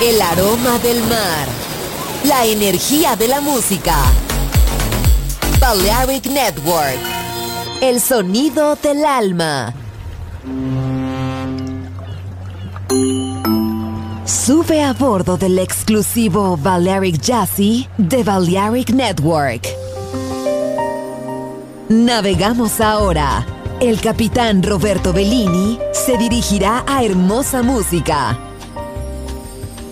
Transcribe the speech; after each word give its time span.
El 0.00 0.20
aroma 0.20 0.78
del 0.80 1.00
mar. 1.04 1.48
La 2.24 2.44
energía 2.44 3.16
de 3.16 3.28
la 3.28 3.40
música. 3.40 3.96
Balearic 5.58 6.26
Network. 6.26 6.98
El 7.80 8.02
sonido 8.02 8.76
del 8.76 9.06
alma. 9.06 9.72
Sube 14.26 14.82
a 14.82 14.92
bordo 14.92 15.38
del 15.38 15.58
exclusivo 15.58 16.58
Balearic 16.58 17.18
Jazzy 17.18 17.88
de 17.96 18.22
Balearic 18.22 18.90
Network. 18.90 19.66
Navegamos 21.88 22.82
ahora. 22.82 23.46
El 23.80 23.98
capitán 24.02 24.62
Roberto 24.62 25.14
Bellini 25.14 25.78
se 25.92 26.18
dirigirá 26.18 26.84
a 26.86 27.02
hermosa 27.02 27.62
música. 27.62 28.45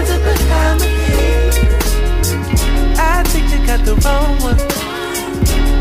I 0.00 0.02
think 3.26 3.44
they 3.50 3.60
got 3.66 3.84
the 3.84 3.94
wrong 4.02 4.38
one. 4.40 4.58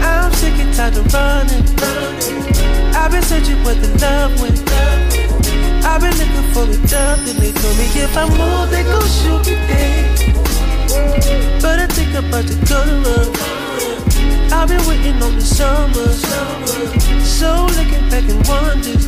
I'm 0.04 0.34
sick 0.34 0.60
and 0.60 0.74
tired 0.76 0.98
of 0.98 1.14
running. 1.14 1.64
I've 2.96 3.12
been 3.12 3.24
searching 3.24 3.64
where 3.64 3.76
the 3.76 3.88
love 4.04 4.42
went. 4.42 4.60
I've 5.86 6.02
been 6.02 6.14
looking 6.20 6.52
for 6.54 6.64
a 6.64 6.78
dove, 6.88 7.28
and 7.30 7.40
they 7.40 7.54
told 7.54 7.78
me 7.78 7.86
if 7.96 8.18
I 8.18 8.26
move, 8.28 8.70
they 8.70 8.84
gon' 8.84 9.08
shoot 9.08 9.46
me 9.48 9.56
dead. 9.70 10.20
But 11.62 11.80
I 11.80 11.88
think 11.88 12.14
about 12.14 12.46
to 12.48 12.56
go 12.68 12.84
to 12.84 13.02
work. 13.08 13.38
I've 14.52 14.68
been 14.68 14.84
waiting 14.88 15.22
on 15.24 15.36
the 15.36 15.42
summer. 15.42 16.12
So 17.24 17.68
looking 17.78 18.10
back 18.10 18.28
and 18.28 18.46
wonders 18.48 19.08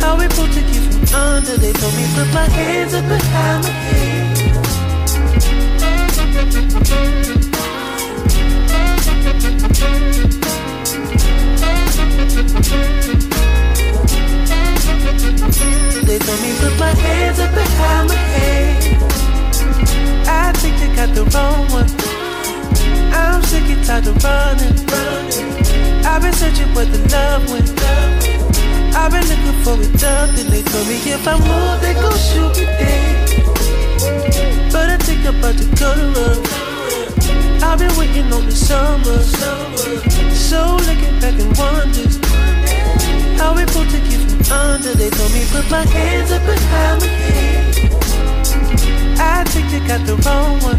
how 0.00 0.16
we 0.18 0.26
both 0.28 0.52
to 0.54 0.62
from 0.80 0.91
under. 1.14 1.56
They 1.56 1.72
told 1.72 1.94
me 1.94 2.04
put 2.14 2.32
my 2.32 2.48
hands 2.48 2.94
up 2.94 3.06
behind 3.08 3.64
my 3.64 3.70
head. 3.70 4.12
They 16.06 16.18
told 16.18 16.40
me 16.42 16.52
put 16.60 16.78
my 16.78 16.94
hands 17.04 17.38
up 17.38 17.54
behind 17.54 18.08
my 18.08 18.14
head. 18.14 19.02
I 20.26 20.52
think 20.52 20.78
they 20.80 20.94
got 20.94 21.14
the 21.14 21.24
wrong 21.32 21.68
one. 21.70 21.90
I'm 23.14 23.42
sick 23.44 23.64
and 23.64 23.84
tired 23.84 24.06
of 24.06 24.22
running. 24.24 24.76
I've 26.04 26.22
been 26.22 26.32
searching 26.34 26.74
where 26.74 26.86
the 26.86 26.98
love 27.08 27.50
went. 27.50 28.21
I've 29.02 29.10
been 29.10 29.26
looking 29.26 29.58
for 29.64 29.74
a 29.74 29.98
dove, 29.98 30.30
and 30.38 30.48
they 30.48 30.62
told 30.62 30.86
me 30.86 30.94
if 31.10 31.26
I 31.26 31.34
move, 31.34 31.80
they 31.82 31.92
gon' 31.92 32.16
shoot 32.16 32.54
me 32.56 32.66
dead. 32.78 33.42
But 34.70 34.90
I 34.90 34.96
think 34.96 35.26
I'm 35.26 35.40
about 35.40 35.58
to 35.58 35.66
go 35.74 35.90
to 35.90 36.06
work. 36.14 36.46
I've 37.66 37.80
been 37.80 37.90
waiting 37.98 38.32
on 38.32 38.46
the 38.46 38.52
summer. 38.52 39.18
So 40.38 40.76
looking 40.86 41.18
back 41.18 41.34
and 41.34 41.50
wonders 41.58 42.14
how 43.42 43.50
we 43.56 43.66
pulled 43.74 43.90
to 43.90 43.98
keep 44.06 44.22
from 44.22 44.52
under. 44.52 44.94
They 44.94 45.10
told 45.10 45.32
me 45.34 45.42
put 45.50 45.68
my 45.68 45.84
hands 45.84 46.30
up 46.30 46.46
behind 46.46 47.00
my 47.02 47.08
head. 47.26 47.74
I 49.18 49.42
think 49.50 49.66
they 49.72 49.82
got 49.84 50.06
the 50.06 50.14
wrong 50.22 50.62
one. 50.62 50.78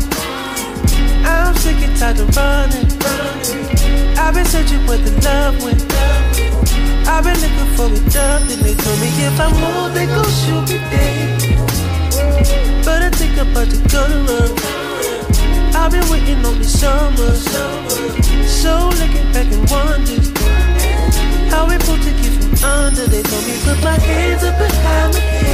I'm 1.28 1.54
sick 1.58 1.76
and 1.84 1.98
tired 2.00 2.20
of 2.20 2.34
running. 2.38 2.88
I've 4.18 4.34
been 4.34 4.46
searching 4.46 4.80
where 4.88 4.98
the 4.98 5.12
love 5.28 5.62
went. 5.62 5.84
I've 7.06 7.24
been 7.24 7.40
looking 7.40 7.70
for 7.76 7.88
a 7.88 8.00
dove, 8.10 8.50
and 8.50 8.62
they 8.62 8.76
told 8.76 9.00
me 9.00 9.10
if 9.28 9.40
I 9.40 9.48
move, 9.52 9.94
they 9.94 10.06
gon' 10.06 10.26
shoot 10.42 10.68
me 10.70 10.78
dead. 10.92 11.42
But 12.86 13.02
I 13.04 13.10
think 13.12 13.38
I'm 13.38 13.52
about 13.52 13.70
to 13.70 13.78
go 13.90 14.08
to 14.08 14.20
work. 14.28 14.60
I've 15.76 15.92
been 15.92 16.08
waiting 16.10 16.46
on 16.46 16.60
the 16.60 16.66
summer. 16.66 17.36
So 18.48 18.90
looking 19.00 19.32
back 19.34 19.52
and 19.52 19.70
wonders 19.70 20.32
how 21.52 21.68
we 21.68 21.78
pulled 21.80 22.02
to 22.02 22.12
keep 22.22 22.34
from 22.40 22.54
under. 22.64 23.06
They 23.08 23.22
told 23.24 23.46
me 23.46 23.54
put 23.64 23.84
my 23.84 23.98
hands 24.00 24.44
up 24.44 24.58
behind 24.58 25.14
my 25.14 25.20
head. 25.20 25.54